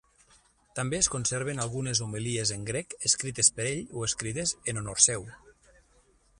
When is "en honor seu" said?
4.73-5.33